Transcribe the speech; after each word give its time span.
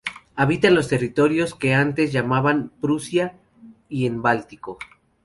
Habita 0.35 0.67
en 0.67 0.73
los 0.73 0.87
territorios 0.87 1.53
que 1.53 1.75
antes 1.75 2.09
se 2.09 2.15
llamaban 2.17 2.71
Prusia 2.81 3.37
y 3.87 4.07
en 4.07 4.15
el 4.15 4.21
Báltico. 4.21 4.79